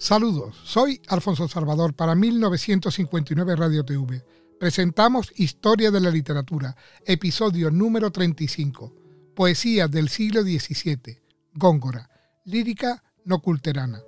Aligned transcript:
Saludos, 0.00 0.54
soy 0.62 1.02
Alfonso 1.08 1.48
Salvador 1.48 1.92
para 1.92 2.14
1959 2.14 3.56
Radio 3.56 3.84
TV. 3.84 4.24
Presentamos 4.60 5.32
Historia 5.34 5.90
de 5.90 5.98
la 5.98 6.08
Literatura, 6.08 6.76
episodio 7.04 7.68
número 7.72 8.12
35, 8.12 8.94
Poesía 9.34 9.88
del 9.88 10.08
siglo 10.08 10.42
XVII, 10.42 11.20
Góngora, 11.52 12.08
lírica 12.44 13.02
no 13.24 13.40
culterana. 13.40 14.00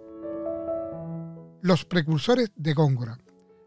Los 1.61 1.84
precursores 1.84 2.52
de 2.55 2.73
Góngora. 2.73 3.19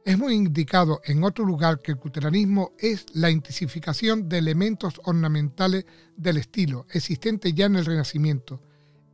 Es 0.05 0.17
muy 0.17 0.33
indicado 0.33 1.01
en 1.03 1.25
otro 1.25 1.43
lugar 1.43 1.81
que 1.81 1.91
el 1.91 1.97
culteranismo 1.97 2.71
es 2.79 3.05
la 3.13 3.31
intensificación 3.31 4.29
de 4.29 4.37
elementos 4.37 5.01
ornamentales 5.03 5.85
del 6.15 6.37
estilo 6.37 6.85
existente 6.89 7.51
ya 7.51 7.65
en 7.65 7.75
el 7.75 7.85
Renacimiento, 7.85 8.61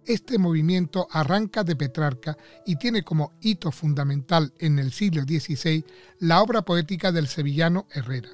este 0.09 0.40
movimiento 0.40 1.08
arranca 1.12 1.63
de 1.63 1.76
Petrarca 1.76 2.36
y 2.66 2.77
tiene 2.77 3.04
como 3.04 3.34
hito 3.41 3.72
fundamental 3.72 4.54
en 4.58 4.80
el 4.80 4.91
siglo 4.91 5.22
XVI 5.22 5.86
la 6.20 6.41
obra 6.41 6.63
poética 6.63 7.12
del 7.12 7.27
sevillano 7.27 7.86
Herrera. 7.91 8.30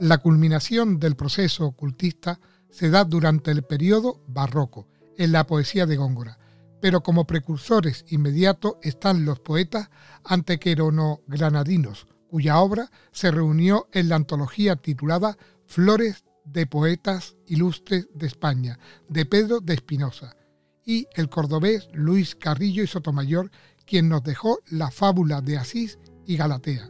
La 0.00 0.18
culminación 0.18 0.98
del 0.98 1.14
proceso 1.14 1.66
ocultista 1.66 2.40
se 2.68 2.90
da 2.90 3.04
durante 3.04 3.52
el 3.52 3.62
periodo 3.62 4.20
barroco, 4.26 4.88
en 5.16 5.32
la 5.32 5.46
poesía 5.46 5.86
de 5.86 5.96
Góngora, 5.96 6.38
pero 6.80 7.02
como 7.02 7.26
precursores 7.26 8.04
inmediatos 8.08 8.74
están 8.82 9.24
los 9.24 9.40
poetas 9.40 9.90
antequerono-granadinos, 10.24 12.06
cuya 12.28 12.58
obra 12.58 12.90
se 13.12 13.30
reunió 13.30 13.88
en 13.92 14.08
la 14.08 14.16
antología 14.16 14.76
titulada 14.76 15.36
Flores 15.66 16.24
de 16.52 16.66
poetas 16.66 17.36
ilustres 17.46 18.08
de 18.14 18.26
España, 18.26 18.78
de 19.08 19.26
Pedro 19.26 19.60
de 19.60 19.74
Espinosa, 19.74 20.36
y 20.84 21.06
el 21.14 21.28
cordobés 21.28 21.88
Luis 21.92 22.34
Carrillo 22.34 22.82
y 22.82 22.86
Sotomayor, 22.86 23.50
quien 23.84 24.08
nos 24.08 24.22
dejó 24.22 24.58
la 24.70 24.90
fábula 24.90 25.40
de 25.40 25.58
Asís 25.58 25.98
y 26.26 26.36
Galatea. 26.36 26.88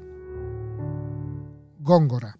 Góngora. 1.80 2.38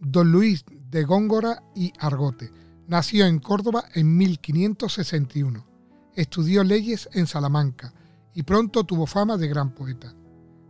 Don 0.00 0.30
Luis 0.32 0.64
de 0.90 1.04
Góngora 1.04 1.62
y 1.74 1.92
Argote. 1.98 2.50
Nació 2.86 3.26
en 3.26 3.38
Córdoba 3.38 3.84
en 3.94 4.16
1561. 4.16 5.66
Estudió 6.14 6.64
leyes 6.64 7.08
en 7.12 7.26
Salamanca 7.26 7.92
y 8.34 8.44
pronto 8.44 8.84
tuvo 8.84 9.06
fama 9.06 9.36
de 9.36 9.48
gran 9.48 9.74
poeta. 9.74 10.14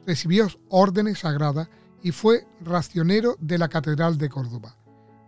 Recibió 0.07 0.49
órdenes 0.69 1.21
sagradas 1.21 1.69
y 2.03 2.13
fue 2.13 2.47
racionero 2.61 3.37
de 3.41 3.59
la 3.59 3.69
Catedral 3.69 4.19
de 4.19 4.29
Córdoba. 4.29 4.77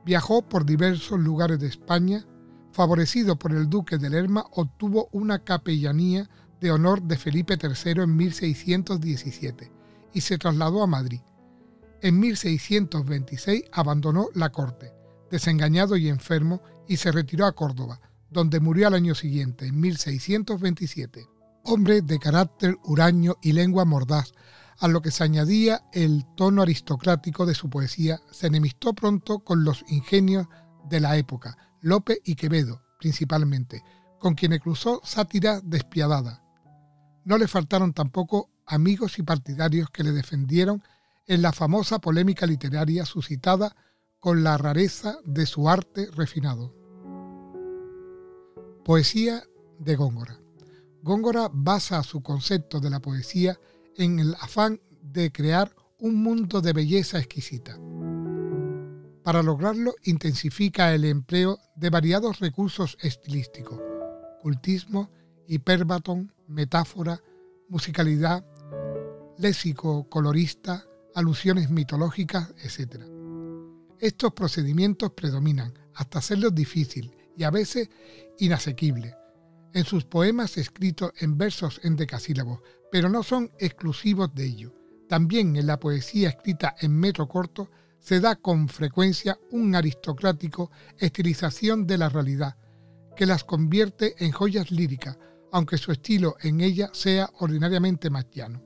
Viajó 0.04 0.42
por 0.42 0.64
diversos 0.64 1.18
lugares 1.18 1.58
de 1.60 1.68
España. 1.68 2.26
Favorecido 2.72 3.38
por 3.38 3.52
el 3.52 3.68
duque 3.68 3.98
de 3.98 4.10
Lerma, 4.10 4.44
obtuvo 4.52 5.08
una 5.12 5.40
capellanía 5.40 6.30
de 6.60 6.70
honor 6.70 7.02
de 7.02 7.16
Felipe 7.16 7.58
III 7.60 8.02
en 8.02 8.16
1617 8.16 9.72
y 10.12 10.20
se 10.20 10.38
trasladó 10.38 10.82
a 10.82 10.86
Madrid. 10.86 11.20
En 12.02 12.18
1626 12.18 13.64
abandonó 13.72 14.28
la 14.34 14.50
corte, 14.50 14.92
desengañado 15.30 15.96
y 15.96 16.08
enfermo, 16.08 16.62
y 16.88 16.96
se 16.96 17.12
retiró 17.12 17.46
a 17.46 17.52
Córdoba, 17.52 18.00
donde 18.30 18.58
murió 18.58 18.88
al 18.88 18.94
año 18.94 19.14
siguiente, 19.14 19.66
en 19.66 19.80
1627. 19.80 21.26
Hombre 21.64 22.02
de 22.02 22.18
carácter 22.18 22.76
huraño 22.84 23.36
y 23.42 23.52
lengua 23.52 23.84
mordaz, 23.84 24.32
a 24.80 24.88
lo 24.88 25.02
que 25.02 25.10
se 25.10 25.24
añadía 25.24 25.84
el 25.92 26.24
tono 26.36 26.62
aristocrático 26.62 27.46
de 27.46 27.54
su 27.54 27.68
poesía, 27.68 28.20
se 28.30 28.46
enemistó 28.46 28.94
pronto 28.94 29.40
con 29.40 29.62
los 29.62 29.84
ingenios 29.88 30.46
de 30.88 31.00
la 31.00 31.16
época, 31.16 31.56
Lope 31.80 32.20
y 32.24 32.34
Quevedo 32.34 32.82
principalmente, 33.00 33.82
con 34.20 34.34
quienes 34.34 34.60
cruzó 34.60 35.00
sátira 35.02 35.60
despiadada. 35.62 36.44
No 37.24 37.38
le 37.38 37.48
faltaron 37.48 37.92
tampoco 37.92 38.50
amigos 38.66 39.18
y 39.18 39.22
partidarios 39.22 39.90
que 39.90 40.04
le 40.04 40.12
defendieron 40.12 40.84
en 41.26 41.42
la 41.42 41.52
famosa 41.52 41.98
polémica 41.98 42.46
literaria 42.46 43.04
suscitada 43.04 43.74
con 44.20 44.44
la 44.44 44.58
rareza 44.58 45.16
de 45.24 45.46
su 45.46 45.68
arte 45.68 46.08
refinado. 46.14 46.74
Poesía 48.84 49.42
de 49.78 49.96
Góngora. 49.96 50.38
Góngora 51.02 51.48
basa 51.50 52.02
su 52.02 52.22
concepto 52.22 52.80
de 52.80 52.90
la 52.90 53.00
poesía 53.00 53.58
en 54.00 54.18
el 54.18 54.34
afán 54.40 54.80
de 55.02 55.30
crear 55.30 55.74
un 55.98 56.22
mundo 56.22 56.62
de 56.62 56.72
belleza 56.72 57.18
exquisita. 57.18 57.78
Para 59.22 59.42
lograrlo 59.42 59.94
intensifica 60.04 60.94
el 60.94 61.04
empleo 61.04 61.58
de 61.76 61.90
variados 61.90 62.40
recursos 62.40 62.96
estilísticos, 63.02 63.78
cultismo, 64.40 65.10
hiperbatón, 65.46 66.32
metáfora, 66.48 67.20
musicalidad, 67.68 68.42
léxico 69.36 70.08
colorista, 70.08 70.86
alusiones 71.14 71.68
mitológicas, 71.68 72.54
etc. 72.62 73.04
Estos 73.98 74.32
procedimientos 74.32 75.10
predominan 75.10 75.74
hasta 75.94 76.20
hacerlos 76.20 76.54
difícil 76.54 77.14
y 77.36 77.44
a 77.44 77.50
veces 77.50 77.90
inasequible, 78.38 79.14
en 79.74 79.84
sus 79.84 80.04
poemas 80.04 80.56
escritos 80.56 81.12
en 81.18 81.38
versos 81.38 81.80
en 81.84 81.96
decasílabos, 81.96 82.60
pero 82.90 83.08
no 83.08 83.22
son 83.22 83.50
exclusivos 83.58 84.34
de 84.34 84.44
ello. 84.44 84.74
También 85.08 85.56
en 85.56 85.66
la 85.66 85.78
poesía 85.78 86.28
escrita 86.28 86.76
en 86.80 86.98
metro 86.98 87.28
corto 87.28 87.70
se 87.98 88.20
da 88.20 88.36
con 88.36 88.68
frecuencia 88.68 89.38
un 89.50 89.74
aristocrático 89.74 90.70
estilización 90.98 91.86
de 91.86 91.98
la 91.98 92.08
realidad, 92.08 92.56
que 93.16 93.26
las 93.26 93.44
convierte 93.44 94.14
en 94.24 94.32
joyas 94.32 94.70
líricas, 94.70 95.18
aunque 95.52 95.78
su 95.78 95.92
estilo 95.92 96.36
en 96.40 96.60
ella 96.60 96.90
sea 96.92 97.28
ordinariamente 97.38 98.08
más 98.08 98.26
llano. 98.30 98.62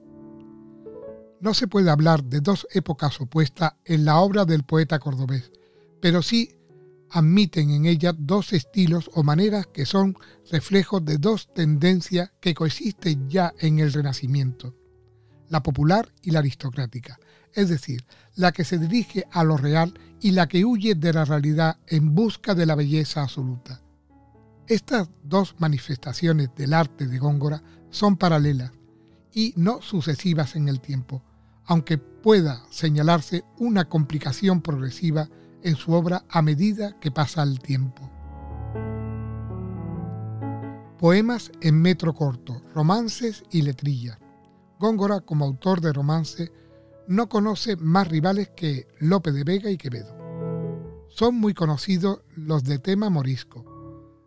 No 1.40 1.52
se 1.52 1.66
puede 1.66 1.90
hablar 1.90 2.24
de 2.24 2.40
dos 2.40 2.66
épocas 2.72 3.20
opuestas 3.20 3.74
en 3.84 4.04
la 4.04 4.18
obra 4.18 4.44
del 4.44 4.64
poeta 4.64 4.98
cordobés, 4.98 5.50
pero 6.00 6.22
sí 6.22 6.56
admiten 7.14 7.70
en 7.70 7.86
ella 7.86 8.12
dos 8.12 8.52
estilos 8.52 9.08
o 9.14 9.22
maneras 9.22 9.68
que 9.68 9.86
son 9.86 10.16
reflejos 10.50 11.04
de 11.04 11.18
dos 11.18 11.48
tendencias 11.54 12.32
que 12.40 12.54
coexisten 12.54 13.30
ya 13.30 13.54
en 13.60 13.78
el 13.78 13.92
Renacimiento, 13.92 14.74
la 15.48 15.62
popular 15.62 16.12
y 16.22 16.32
la 16.32 16.40
aristocrática, 16.40 17.20
es 17.52 17.68
decir, 17.68 18.04
la 18.34 18.50
que 18.50 18.64
se 18.64 18.78
dirige 18.78 19.28
a 19.30 19.44
lo 19.44 19.56
real 19.56 19.94
y 20.20 20.32
la 20.32 20.48
que 20.48 20.64
huye 20.64 20.96
de 20.96 21.12
la 21.12 21.24
realidad 21.24 21.78
en 21.86 22.16
busca 22.16 22.52
de 22.56 22.66
la 22.66 22.74
belleza 22.74 23.22
absoluta. 23.22 23.80
Estas 24.66 25.08
dos 25.22 25.54
manifestaciones 25.58 26.48
del 26.56 26.74
arte 26.74 27.06
de 27.06 27.18
Góngora 27.18 27.62
son 27.90 28.16
paralelas 28.16 28.72
y 29.32 29.54
no 29.56 29.80
sucesivas 29.82 30.56
en 30.56 30.68
el 30.68 30.80
tiempo, 30.80 31.22
aunque 31.64 31.96
pueda 31.96 32.64
señalarse 32.70 33.44
una 33.58 33.88
complicación 33.88 34.62
progresiva 34.62 35.28
en 35.64 35.76
su 35.76 35.92
obra 35.92 36.24
a 36.28 36.42
medida 36.42 37.00
que 37.00 37.10
pasa 37.10 37.42
el 37.42 37.58
tiempo. 37.58 38.08
Poemas 40.98 41.50
en 41.60 41.82
metro 41.82 42.14
corto, 42.14 42.62
romances 42.72 43.42
y 43.50 43.62
letrillas. 43.62 44.18
Góngora, 44.78 45.20
como 45.20 45.44
autor 45.44 45.80
de 45.80 45.92
romance, 45.92 46.52
no 47.08 47.28
conoce 47.28 47.76
más 47.76 48.08
rivales 48.08 48.50
que 48.54 48.86
Lope 49.00 49.32
de 49.32 49.44
Vega 49.44 49.70
y 49.70 49.76
Quevedo. 49.76 50.14
Son 51.08 51.34
muy 51.34 51.54
conocidos 51.54 52.22
los 52.36 52.64
de 52.64 52.78
tema 52.78 53.10
morisco, 53.10 53.64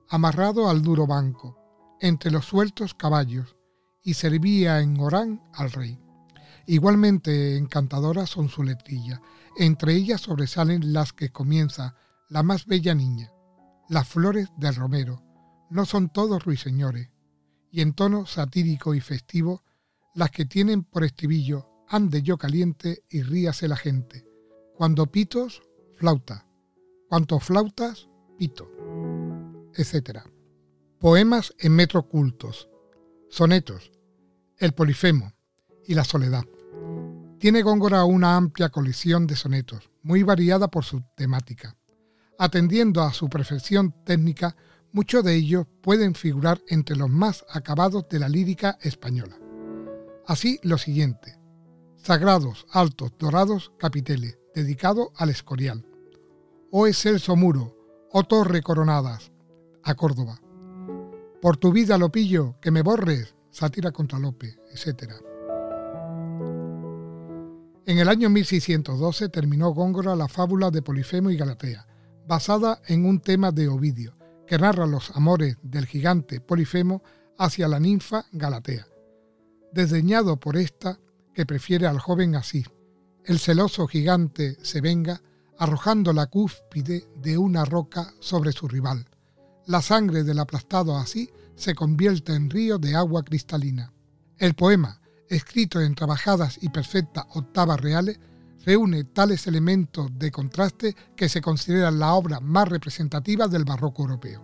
amarrado 0.10 0.70
al 0.70 0.82
duro 0.82 1.06
banco, 1.06 1.58
entre 2.00 2.32
los 2.32 2.46
sueltos 2.46 2.94
caballos, 2.94 3.56
y 4.04 4.14
servía 4.14 4.80
en 4.82 5.00
Orán 5.00 5.42
al 5.54 5.72
rey. 5.72 6.00
Igualmente 6.66 7.58
encantadoras 7.58 8.30
son 8.30 8.50
su 8.50 8.64
letrilla, 8.64 9.22
entre 9.58 9.94
ellas 9.94 10.22
sobresalen 10.22 10.94
las 10.94 11.14
que 11.14 11.32
comienza 11.32 11.96
La 12.30 12.44
más 12.44 12.66
bella 12.66 12.94
niña, 12.94 13.32
Las 13.90 14.08
flores 14.08 14.50
del 14.58 14.76
romero, 14.76 15.24
No 15.70 15.86
son 15.86 16.10
todos 16.10 16.44
ruiseñores, 16.44 17.10
y 17.72 17.82
en 17.82 17.94
tono 17.94 18.26
satírico 18.26 18.94
y 18.94 19.02
festivo, 19.02 19.64
las 20.14 20.32
que 20.32 20.46
tienen 20.46 20.84
por 20.84 21.04
estribillo 21.04 21.70
Ande 21.90 22.22
yo 22.22 22.38
caliente 22.38 23.06
y 23.10 23.22
ríase 23.22 23.70
la 23.70 23.78
gente. 23.78 24.28
Cuando 24.76 25.08
pitos, 25.08 25.62
flauta. 25.96 26.46
Cuanto 27.08 27.40
flautas, 27.40 28.10
pito. 28.38 28.70
Etc. 29.74 30.20
Poemas 31.00 31.54
en 31.60 31.74
metro 31.74 32.10
cultos. 32.10 32.68
Sonetos. 33.30 33.94
El 34.58 34.74
Polifemo 34.74 35.34
y 35.86 35.94
la 35.94 36.04
Soledad. 36.04 36.44
Tiene 37.40 37.62
Góngora 37.62 38.04
una 38.04 38.36
amplia 38.36 38.70
colección 38.70 39.28
de 39.28 39.36
sonetos, 39.36 39.92
muy 40.02 40.24
variada 40.24 40.70
por 40.70 40.84
su 40.84 41.04
temática. 41.16 41.78
Atendiendo 42.40 43.04
a 43.04 43.14
su 43.14 43.30
perfección 43.30 43.94
técnica, 44.04 44.56
muchos 44.92 45.24
de 45.24 45.36
ellos 45.36 45.68
pueden 45.84 46.16
figurar 46.16 46.60
entre 46.68 46.96
los 46.96 47.12
más 47.12 47.46
acabados 47.50 48.10
de 48.10 48.18
la 48.18 48.28
lírica 48.28 48.80
española. 48.82 49.38
Así 50.26 50.60
lo 50.64 50.80
siguiente. 50.80 51.38
Sagrados, 51.96 52.66
altos, 52.72 53.12
dorados, 53.20 53.72
capiteles, 53.78 54.40
dedicado 54.56 55.12
al 55.16 55.30
Escorial. 55.30 55.86
Oh 56.72 56.88
excelso 56.88 57.36
muro, 57.36 57.78
oh 58.12 58.24
torre 58.24 58.64
coronadas, 58.64 59.32
a 59.84 59.94
Córdoba. 59.94 60.42
Por 61.40 61.58
tu 61.58 61.72
vida 61.72 62.00
lo 62.00 62.12
pillo, 62.12 62.56
que 62.60 62.72
me 62.72 62.82
borres, 62.82 63.36
sátira 63.52 63.92
contra 63.92 64.18
Lope, 64.18 64.58
etc. 64.72 65.27
En 67.88 68.00
el 68.00 68.10
año 68.10 68.30
1612 68.30 69.30
terminó 69.30 69.70
Góngora 69.70 70.14
la 70.14 70.28
fábula 70.28 70.72
de 70.72 70.82
Polifemo 70.82 71.32
y 71.32 71.38
Galatea, 71.38 71.88
basada 72.28 72.82
en 72.86 73.06
un 73.06 73.22
tema 73.22 73.54
de 73.54 73.70
Ovidio, 73.70 74.18
que 74.46 74.58
narra 74.58 74.86
los 74.86 75.12
amores 75.12 75.56
del 75.64 75.86
gigante 75.86 76.42
Polifemo 76.42 77.02
hacia 77.38 77.70
la 77.70 77.80
ninfa 77.80 78.26
Galatea, 78.34 78.86
desdeñado 79.72 80.38
por 80.38 80.58
esta 80.58 81.00
que 81.34 81.46
prefiere 81.46 81.88
al 81.88 82.00
joven 82.00 82.36
así. 82.36 82.66
El 83.24 83.40
celoso 83.40 83.88
gigante 83.88 84.58
se 84.64 84.82
venga 84.82 85.22
arrojando 85.58 86.12
la 86.12 86.26
cúspide 86.26 87.08
de 87.16 87.38
una 87.38 87.64
roca 87.64 88.14
sobre 88.20 88.52
su 88.52 88.68
rival. 88.68 89.08
La 89.66 89.82
sangre 89.82 90.26
del 90.26 90.40
aplastado 90.40 90.98
así 90.98 91.30
se 91.56 91.74
convierte 91.74 92.34
en 92.34 92.50
río 92.50 92.80
de 92.80 92.98
agua 92.98 93.24
cristalina. 93.24 93.94
El 94.38 94.56
poema, 94.56 95.00
escrito 95.30 95.82
en 95.82 95.96
trabajadas 95.96 96.60
y 96.62 96.70
perfectas 96.70 97.26
octavas 97.30 97.80
reales, 97.80 98.20
reúne 98.66 99.04
tales 99.06 99.48
elementos 99.48 100.10
de 100.18 100.32
contraste 100.32 100.96
que 101.16 101.30
se 101.30 101.42
consideran 101.42 102.00
la 102.00 102.14
obra 102.14 102.40
más 102.40 102.68
representativa 102.68 103.48
del 103.48 103.64
barroco 103.64 104.04
europeo. 104.04 104.44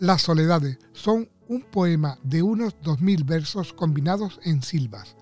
Las 0.00 0.22
Soledades 0.22 0.78
son 0.92 1.30
un 1.48 1.62
poema 1.62 2.18
de 2.22 2.42
unos 2.42 2.76
2.000 2.82 3.24
versos 3.24 3.72
combinados 3.72 4.40
en 4.42 4.62
silbas. 4.62 5.16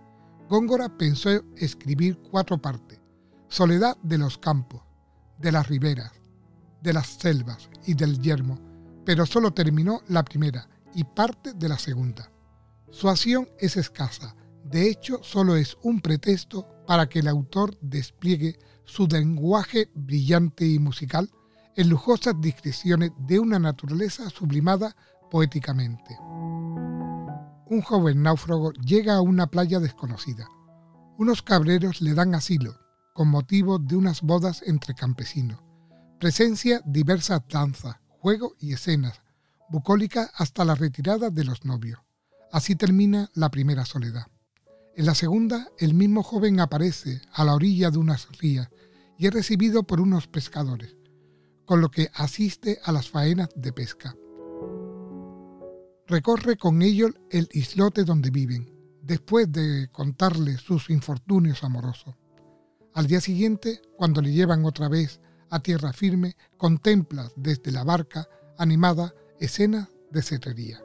Góngora 0.48 0.96
pensó 0.96 1.30
escribir 1.56 2.18
cuatro 2.30 2.60
partes. 2.60 3.00
Soledad 3.48 3.96
de 4.02 4.18
los 4.18 4.38
campos, 4.38 4.82
de 5.38 5.52
las 5.52 5.68
riberas, 5.68 6.12
de 6.82 6.92
las 6.92 7.06
selvas 7.06 7.68
y 7.86 7.94
del 7.94 8.20
yermo, 8.20 8.58
pero 9.04 9.26
solo 9.26 9.52
terminó 9.52 10.00
la 10.08 10.24
primera 10.24 10.68
y 10.94 11.04
parte 11.04 11.52
de 11.52 11.68
la 11.68 11.78
segunda. 11.78 12.30
Su 12.94 13.08
acción 13.08 13.48
es 13.58 13.76
escasa, 13.76 14.36
de 14.62 14.88
hecho 14.88 15.18
solo 15.24 15.56
es 15.56 15.76
un 15.82 16.00
pretexto 16.00 16.68
para 16.86 17.08
que 17.08 17.18
el 17.18 17.26
autor 17.26 17.76
despliegue 17.80 18.56
su 18.84 19.08
lenguaje 19.08 19.90
brillante 19.96 20.64
y 20.64 20.78
musical 20.78 21.28
en 21.74 21.88
lujosas 21.88 22.40
discreciones 22.40 23.10
de 23.18 23.40
una 23.40 23.58
naturaleza 23.58 24.30
sublimada 24.30 24.94
poéticamente. 25.28 26.16
Un 27.66 27.82
joven 27.84 28.22
náufrago 28.22 28.72
llega 28.74 29.16
a 29.16 29.22
una 29.22 29.48
playa 29.48 29.80
desconocida. 29.80 30.48
Unos 31.18 31.42
cabreros 31.42 32.00
le 32.00 32.14
dan 32.14 32.32
asilo 32.36 32.78
con 33.12 33.26
motivo 33.26 33.80
de 33.80 33.96
unas 33.96 34.22
bodas 34.22 34.62
entre 34.64 34.94
campesinos. 34.94 35.58
Presencia 36.20 36.80
diversas 36.86 37.40
danzas, 37.48 37.96
juegos 38.20 38.52
y 38.60 38.72
escenas, 38.72 39.20
bucólica 39.68 40.30
hasta 40.36 40.64
la 40.64 40.76
retirada 40.76 41.30
de 41.30 41.42
los 41.42 41.64
novios. 41.64 42.03
Así 42.54 42.76
termina 42.76 43.32
la 43.34 43.50
primera 43.50 43.84
soledad. 43.84 44.28
En 44.94 45.06
la 45.06 45.16
segunda, 45.16 45.72
el 45.76 45.92
mismo 45.92 46.22
joven 46.22 46.60
aparece 46.60 47.20
a 47.32 47.42
la 47.44 47.52
orilla 47.52 47.90
de 47.90 47.98
unas 47.98 48.28
rías 48.38 48.68
y 49.18 49.26
es 49.26 49.34
recibido 49.34 49.82
por 49.82 50.00
unos 50.00 50.28
pescadores, 50.28 50.94
con 51.64 51.80
lo 51.80 51.90
que 51.90 52.12
asiste 52.14 52.78
a 52.84 52.92
las 52.92 53.10
faenas 53.10 53.48
de 53.56 53.72
pesca. 53.72 54.14
Recorre 56.06 56.56
con 56.56 56.80
ellos 56.82 57.10
el 57.28 57.48
islote 57.50 58.04
donde 58.04 58.30
viven, 58.30 58.72
después 59.02 59.50
de 59.50 59.88
contarle 59.90 60.56
sus 60.56 60.90
infortunios 60.90 61.64
amorosos. 61.64 62.14
Al 62.94 63.08
día 63.08 63.20
siguiente, 63.20 63.82
cuando 63.96 64.22
le 64.22 64.30
llevan 64.30 64.64
otra 64.64 64.88
vez 64.88 65.20
a 65.50 65.58
tierra 65.58 65.92
firme, 65.92 66.36
contempla 66.56 67.32
desde 67.34 67.72
la 67.72 67.82
barca 67.82 68.28
animada 68.58 69.12
escenas 69.40 69.88
de 70.12 70.22
cetrería. 70.22 70.83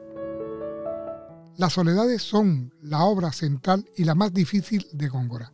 Las 1.60 1.74
soledades 1.74 2.22
son 2.22 2.72
la 2.80 3.04
obra 3.04 3.32
central 3.32 3.84
y 3.94 4.04
la 4.04 4.14
más 4.14 4.32
difícil 4.32 4.86
de 4.94 5.08
Góngora, 5.08 5.52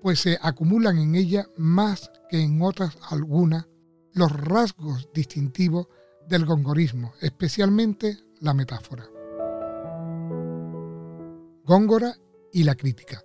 pues 0.00 0.20
se 0.20 0.38
acumulan 0.40 0.98
en 0.98 1.16
ella 1.16 1.48
más 1.56 2.12
que 2.30 2.40
en 2.40 2.62
otras 2.62 2.96
algunas 3.10 3.66
los 4.12 4.30
rasgos 4.30 5.08
distintivos 5.12 5.88
del 6.28 6.46
gongorismo, 6.46 7.14
especialmente 7.20 8.18
la 8.38 8.54
metáfora. 8.54 9.04
Góngora 11.64 12.14
y 12.52 12.62
la 12.62 12.76
crítica. 12.76 13.20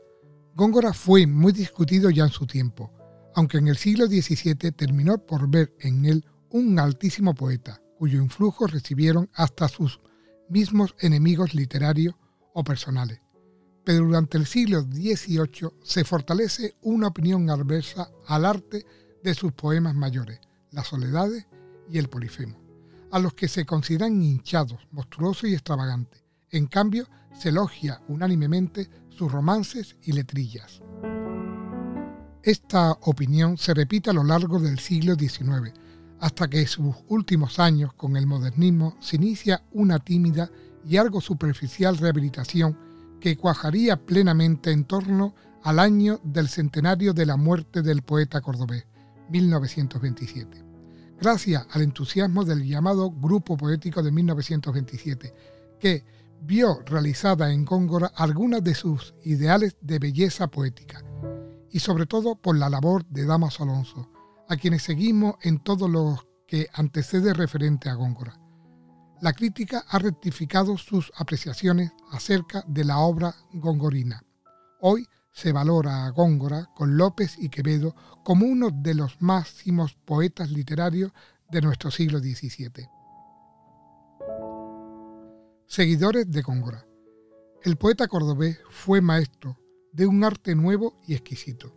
Góngora 0.56 0.94
fue 0.94 1.28
muy 1.28 1.52
discutido 1.52 2.10
ya 2.10 2.24
en 2.24 2.32
su 2.32 2.48
tiempo, 2.48 2.92
aunque 3.36 3.60
en 3.60 3.68
el 3.68 3.78
siglo 3.78 4.08
XVII 4.08 4.72
terminó 4.72 5.20
por 5.20 5.48
ver 5.48 5.76
en 5.82 6.06
él 6.06 6.26
un 6.50 6.80
altísimo 6.80 7.36
poeta, 7.36 7.80
cuyo 8.00 8.20
influjo 8.20 8.66
recibieron 8.66 9.30
hasta 9.36 9.68
sus 9.68 10.00
mismos 10.50 10.96
enemigos 11.00 11.54
literarios 11.54 12.16
o 12.54 12.64
personales. 12.64 13.22
Pero 13.84 14.06
durante 14.06 14.38
el 14.38 14.46
siglo 14.46 14.82
XVIII 14.82 15.70
se 15.84 16.04
fortalece 16.04 16.76
una 16.82 17.08
opinión 17.08 17.50
adversa 17.50 18.10
al 18.28 18.46
arte 18.46 18.86
de 19.24 19.34
sus 19.34 19.54
poemas 19.54 19.96
mayores, 19.96 20.40
las 20.72 20.88
soledades 20.88 21.48
y 21.90 21.98
el 21.98 22.10
polifemo, 22.10 22.60
a 23.12 23.20
los 23.20 23.34
que 23.34 23.48
se 23.48 23.66
consideran 23.66 24.22
hinchados, 24.22 24.88
monstruosos 24.92 25.50
y 25.50 25.54
extravagantes. 25.54 26.24
En 26.50 26.68
cambio, 26.68 27.08
se 27.38 27.50
elogia 27.50 28.02
unánimemente 28.08 28.90
sus 29.10 29.32
romances 29.32 29.96
y 30.04 30.14
letrillas. 30.14 30.82
Esta 32.44 32.92
opinión 33.02 33.58
se 33.58 33.74
repite 33.74 34.10
a 34.10 34.14
lo 34.14 34.24
largo 34.24 34.60
del 34.60 34.80
siglo 34.80 35.16
XIX, 35.16 35.74
hasta 36.20 36.48
que 36.50 36.62
en 36.62 36.68
sus 36.68 36.96
últimos 37.08 37.60
años 37.60 37.94
con 37.94 38.18
el 38.18 38.26
modernismo 38.26 38.96
se 39.00 39.18
inicia 39.18 39.64
una 39.72 40.00
tímida 40.00 40.50
y 40.86 40.98
algo 40.98 41.22
superficial 41.22 41.98
rehabilitación 41.98 42.78
que 43.20 43.38
cuajaría 43.38 43.98
plenamente 44.06 44.72
en 44.72 44.86
torno 44.86 45.36
al 45.64 45.80
año 45.80 46.20
del 46.24 46.48
centenario 46.48 47.14
de 47.14 47.26
la 47.26 47.36
muerte 47.36 47.82
del 47.82 48.02
poeta 48.02 48.42
cordobés, 48.42 48.86
1927. 49.30 50.64
Gracias 51.20 51.66
al 51.72 51.82
entusiasmo 51.82 52.46
del 52.46 52.64
llamado 52.64 53.12
Grupo 53.12 53.58
Poético 53.58 54.04
de 54.04 54.12
1927, 54.12 55.34
que 55.80 56.06
vio 56.42 56.82
realizada 56.86 57.52
en 57.52 57.66
Góngora 57.66 58.12
algunas 58.16 58.64
de 58.64 58.76
sus 58.76 59.16
ideales 59.24 59.78
de 59.82 60.00
belleza 60.00 60.48
poética, 60.48 61.04
y 61.72 61.80
sobre 61.80 62.06
todo 62.06 62.36
por 62.36 62.58
la 62.58 62.70
labor 62.70 63.06
de 63.08 63.26
Damaso 63.26 63.64
Alonso, 63.64 64.10
a 64.50 64.58
quienes 64.58 64.84
seguimos 64.84 65.36
en 65.42 65.60
todo 65.60 65.88
lo 65.88 66.28
que 66.48 66.70
antecede 66.74 67.34
referente 67.34 67.90
a 67.90 67.96
Góngora. 67.96 68.40
La 69.22 69.34
crítica 69.34 69.84
ha 69.90 70.00
rectificado 70.00 70.78
sus 70.78 71.12
apreciaciones 71.16 71.92
acerca 72.12 72.64
de 72.68 72.86
la 72.86 73.00
obra 73.00 73.36
gongorina. 73.54 74.24
Hoy 74.80 75.08
se 75.32 75.52
valora 75.52 76.06
a 76.06 76.10
Góngora 76.12 76.68
con 76.76 76.98
López 76.98 77.36
y 77.38 77.50
Quevedo 77.50 77.96
como 78.24 78.46
uno 78.46 78.70
de 78.72 78.94
los 78.94 79.22
máximos 79.22 79.96
poetas 80.06 80.52
literarios 80.52 81.12
de 81.50 81.62
nuestro 81.62 81.92
siglo 81.92 82.20
XVII. 82.20 82.90
Seguidores 85.66 86.30
de 86.32 86.42
Góngora. 86.42 86.86
El 87.64 87.76
poeta 87.76 88.08
cordobés 88.08 88.60
fue 88.70 89.02
maestro 89.02 89.60
de 89.92 90.06
un 90.06 90.24
arte 90.24 90.56
nuevo 90.56 91.00
y 91.06 91.14
exquisito 91.14 91.77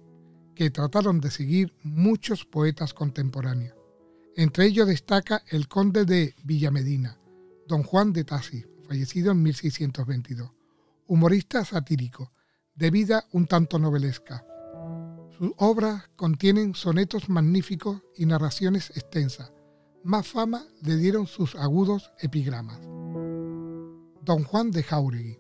que 0.61 0.71
trataron 0.71 1.23
de 1.23 1.31
seguir 1.31 1.73
muchos 1.83 2.45
poetas 2.45 2.93
contemporáneos. 2.93 3.75
Entre 4.37 4.67
ellos 4.67 4.87
destaca 4.87 5.43
el 5.49 5.69
conde 5.69 6.05
de 6.05 6.35
Villamedina, 6.45 7.19
don 7.67 7.83
Juan 7.83 8.13
de 8.13 8.25
Tassi, 8.25 8.67
fallecido 8.87 9.33
en 9.33 9.43
1622, 9.43 10.51
humorista 11.07 11.65
satírico, 11.65 12.31
de 12.75 12.91
vida 12.91 13.25
un 13.33 13.47
tanto 13.47 13.79
novelesca. 13.79 14.45
Sus 15.39 15.53
obras 15.57 16.11
contienen 16.15 16.75
sonetos 16.75 17.31
magníficos 17.31 18.03
y 18.15 18.27
narraciones 18.27 18.91
extensas. 18.91 19.55
Más 20.05 20.29
fama 20.29 20.67
le 20.83 20.99
dieron 20.99 21.27
sus 21.27 21.55
agudos 21.55 22.13
epigramas. 22.21 22.81
Don 24.21 24.45
Juan 24.45 24.71
de 24.73 24.83
Jauregui, 24.83 25.39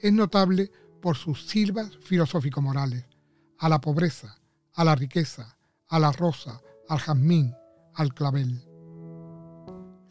Es 0.00 0.12
notable 0.12 0.72
por 1.00 1.16
sus 1.16 1.46
silvas 1.46 1.96
filosófico-morales, 2.02 3.04
a 3.58 3.68
la 3.68 3.80
pobreza, 3.80 4.40
a 4.74 4.82
la 4.82 4.96
riqueza, 4.96 5.56
a 5.86 6.00
la 6.00 6.10
rosa, 6.10 6.60
al 6.88 6.98
jazmín, 6.98 7.54
al 7.94 8.12
clavel. 8.12 8.67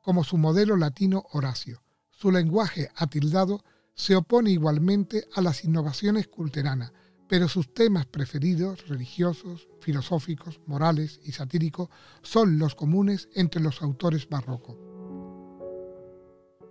como 0.01 0.23
su 0.23 0.37
modelo 0.37 0.75
latino 0.77 1.25
Horacio. 1.31 1.83
Su 2.11 2.31
lenguaje 2.31 2.89
atildado 2.95 3.63
se 3.93 4.15
opone 4.15 4.51
igualmente 4.51 5.27
a 5.35 5.41
las 5.41 5.63
innovaciones 5.63 6.27
culteranas, 6.27 6.93
pero 7.27 7.47
sus 7.47 7.73
temas 7.73 8.05
preferidos, 8.05 8.87
religiosos, 8.87 9.67
filosóficos, 9.81 10.61
morales 10.65 11.19
y 11.23 11.31
satíricos, 11.33 11.89
son 12.21 12.59
los 12.59 12.75
comunes 12.75 13.29
entre 13.33 13.61
los 13.61 13.81
autores 13.81 14.29
barrocos. 14.29 14.77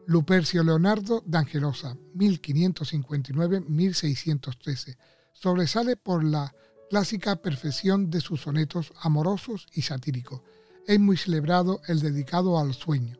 Lupercio 0.06 0.62
Leonardo 0.62 1.24
de 1.26 1.38
Angelosa, 1.38 1.96
1559-1613, 2.14 4.96
sobresale 5.32 5.96
por 5.96 6.22
la 6.22 6.54
clásica 6.88 7.34
perfección 7.36 8.10
de 8.10 8.20
sus 8.20 8.42
sonetos 8.42 8.92
amorosos 9.00 9.66
y 9.72 9.82
satíricos. 9.82 10.42
Es 10.86 11.00
muy 11.00 11.16
celebrado 11.16 11.80
el 11.88 11.98
dedicado 12.00 12.60
al 12.60 12.74
sueño, 12.74 13.18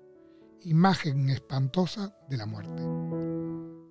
imagen 0.63 1.29
espantosa 1.29 2.17
de 2.31 2.37
la 2.37 2.47
muerte. 2.47 3.26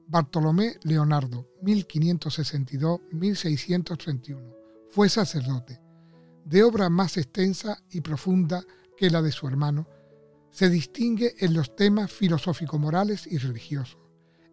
Bartolomé 0.08 0.78
Leonardo, 0.84 1.50
1562-1631. 1.64 4.56
Fue 4.90 5.10
sacerdote. 5.10 5.82
De 6.46 6.64
obra 6.64 6.90
más 6.90 7.18
extensa 7.18 7.84
y 7.90 8.00
profunda 8.02 8.64
que 8.98 9.10
la 9.10 9.22
de 9.22 9.32
su 9.32 9.48
hermano, 9.48 9.88
se 10.52 10.70
distingue 10.70 11.36
en 11.40 11.54
los 11.54 11.74
temas 11.76 12.12
filosófico-morales 12.12 13.26
y 13.28 13.38
religiosos. 13.38 13.98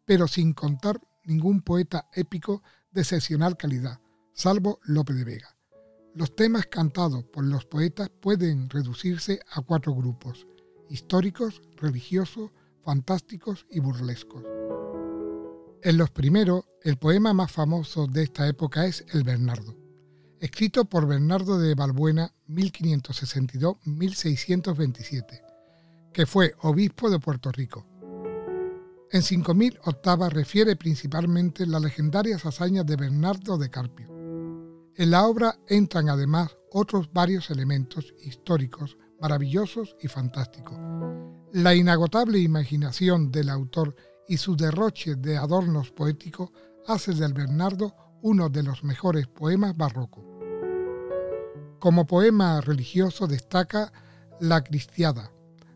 pero 0.05 0.27
sin 0.27 0.53
contar 0.53 1.01
ningún 1.25 1.61
poeta 1.61 2.09
épico 2.13 2.63
de 2.91 3.03
excepcional 3.03 3.57
calidad, 3.57 4.01
salvo 4.33 4.81
Lope 4.83 5.13
de 5.13 5.25
Vega. 5.25 5.57
Los 6.15 6.35
temas 6.35 6.67
cantados 6.67 7.25
por 7.25 7.45
los 7.45 7.67
poetas 7.67 8.09
pueden 8.09 8.69
reducirse 8.71 9.39
a 9.53 9.61
cuatro 9.61 9.95
grupos, 9.95 10.49
históricos, 10.89 11.63
religiosos, 11.77 12.51
fantásticos 12.83 13.67
y 13.71 13.79
burlescos. 13.79 14.43
En 15.81 15.97
los 15.97 16.11
primeros, 16.11 16.65
el 16.83 16.97
poema 16.97 17.33
más 17.33 17.53
famoso 17.53 18.09
de 18.09 18.25
esta 18.25 18.49
época 18.49 18.87
es 18.87 19.05
El 19.13 19.23
Bernardo, 19.23 19.77
escrito 20.41 20.87
por 20.87 21.07
Bernardo 21.07 21.61
de 21.61 21.77
Balbuena 21.77 22.35
1562-1627, 22.49 25.41
que 26.13 26.27
fue 26.27 26.57
obispo 26.63 27.11
de 27.11 27.21
Puerto 27.21 27.53
Rico. 27.53 27.87
En 29.13 29.23
5.000 29.23 29.79
octavas 29.85 30.33
refiere 30.33 30.75
principalmente 30.75 31.65
las 31.65 31.81
legendarias 31.81 32.45
hazañas 32.45 32.85
de 32.85 32.97
Bernardo 32.97 33.57
de 33.57 33.71
Carpio. 33.71 34.09
En 34.97 35.13
la 35.13 35.27
obra 35.27 35.61
entran 35.69 36.09
además 36.09 36.57
otros 36.73 37.13
varios 37.13 37.51
elementos 37.51 38.17
históricos 38.21 38.99
maravillosos 39.21 39.95
y 40.01 40.09
fantásticos. 40.09 40.77
La 41.53 41.75
inagotable 41.75 42.41
imaginación 42.41 43.31
del 43.31 43.49
autor 43.49 43.95
y 44.29 44.37
su 44.37 44.55
derroche 44.57 45.17
de 45.17 45.37
adornos 45.37 45.91
poéticos 45.91 46.51
hace 46.87 47.15
del 47.15 47.33
Bernardo 47.33 47.97
uno 48.23 48.49
de 48.49 48.63
los 48.63 48.85
mejores 48.85 49.27
poemas 49.27 49.77
barrocos. 49.77 50.25
Como 51.79 52.07
poema 52.07 52.61
religioso 52.61 53.27
destaca 53.27 53.93
La 54.41 54.63
Cristiada, 54.63 55.33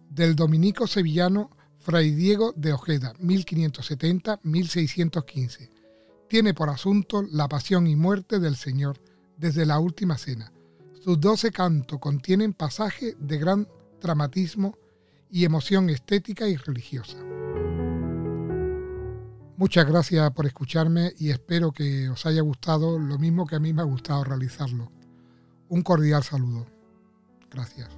del 0.08 0.36
dominico 0.36 0.86
sevillano 0.86 1.50
Fray 1.78 2.12
Diego 2.12 2.52
de 2.54 2.72
Ojeda, 2.72 3.12
1570-1615. 3.14 5.70
Tiene 6.28 6.54
por 6.54 6.70
asunto 6.70 7.22
la 7.22 7.48
pasión 7.48 7.86
y 7.86 7.96
muerte 7.96 8.38
del 8.38 8.56
Señor 8.56 9.00
desde 9.36 9.66
la 9.66 9.80
última 9.80 10.16
cena. 10.18 10.52
Sus 11.02 11.20
doce 11.20 11.50
cantos 11.50 11.98
contienen 11.98 12.52
pasajes 12.52 13.16
de 13.18 13.38
gran 13.38 13.66
dramatismo 14.00 14.78
y 15.30 15.44
emoción 15.44 15.90
estética 15.90 16.48
y 16.48 16.56
religiosa. 16.56 17.16
Muchas 19.62 19.86
gracias 19.86 20.28
por 20.32 20.44
escucharme 20.44 21.12
y 21.20 21.30
espero 21.30 21.70
que 21.70 22.08
os 22.08 22.26
haya 22.26 22.42
gustado 22.42 22.98
lo 22.98 23.16
mismo 23.16 23.46
que 23.46 23.54
a 23.54 23.60
mí 23.60 23.72
me 23.72 23.82
ha 23.82 23.84
gustado 23.84 24.24
realizarlo. 24.24 24.90
Un 25.68 25.82
cordial 25.82 26.24
saludo. 26.24 26.66
Gracias. 27.48 27.88